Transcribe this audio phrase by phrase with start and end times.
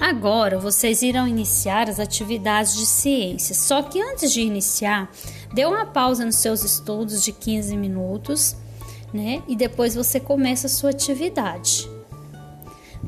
[0.00, 3.58] Agora vocês irão iniciar as atividades de ciências.
[3.58, 5.10] Só que antes de iniciar,
[5.52, 8.56] dê uma pausa nos seus estudos de 15 minutos,
[9.12, 9.42] né?
[9.48, 11.88] E depois você começa a sua atividade.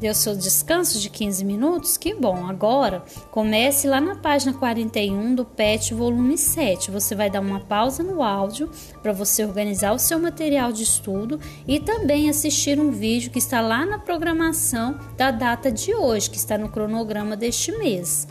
[0.01, 1.99] Deu seu descanso de 15 minutos?
[1.99, 2.47] Que bom!
[2.47, 6.91] Agora comece lá na página 41 do PET volume 7.
[6.91, 8.71] Você vai dar uma pausa no áudio
[9.03, 13.61] para você organizar o seu material de estudo e também assistir um vídeo que está
[13.61, 18.27] lá na programação da data de hoje, que está no cronograma deste mês.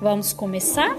[0.00, 0.94] Vamos começar?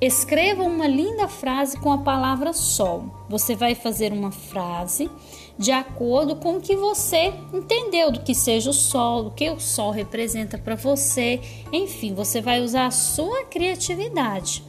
[0.00, 3.04] Escreva uma linda frase com a palavra sol.
[3.28, 5.08] Você vai fazer uma frase
[5.56, 9.60] de acordo com o que você entendeu do que seja o sol, do que o
[9.60, 11.40] sol representa para você.
[11.72, 14.64] Enfim, você vai usar a sua criatividade.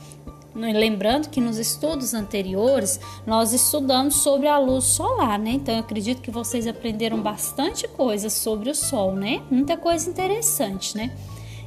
[0.53, 5.51] Lembrando que nos estudos anteriores nós estudamos sobre a luz solar, né?
[5.51, 9.41] Então eu acredito que vocês aprenderam bastante coisa sobre o sol, né?
[9.49, 11.11] Muita coisa interessante, né?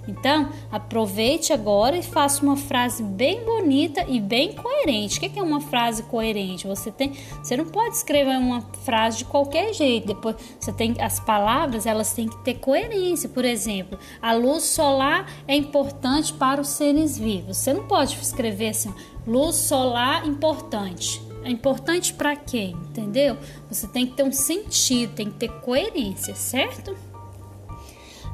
[0.07, 5.19] Então, aproveite agora e faça uma frase bem bonita e bem coerente.
[5.19, 6.67] O que é uma frase coerente?
[6.67, 10.07] Você tem, você não pode escrever uma frase de qualquer jeito.
[10.07, 13.29] Depois, você tem as palavras, elas têm que ter coerência.
[13.29, 17.57] Por exemplo, a luz solar é importante para os seres vivos.
[17.57, 18.93] Você não pode escrever assim,
[19.27, 21.23] luz solar importante.
[21.45, 22.71] É importante para quem?
[22.71, 23.37] Entendeu?
[23.71, 26.97] Você tem que ter um sentido, tem que ter coerência, certo?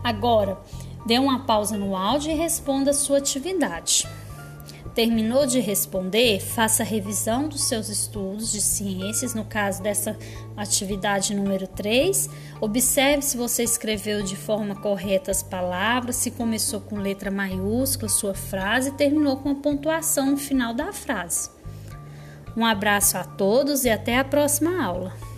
[0.02, 0.58] Agora,
[1.06, 4.06] Dê uma pausa no áudio e responda a sua atividade.
[4.94, 6.40] Terminou de responder?
[6.40, 10.16] Faça a revisão dos seus estudos de ciências, no caso dessa
[10.56, 12.28] atividade número 3.
[12.60, 18.34] Observe se você escreveu de forma correta as palavras, se começou com letra maiúscula sua
[18.34, 21.50] frase e terminou com a pontuação no final da frase.
[22.56, 25.29] Um abraço a todos e até a próxima aula.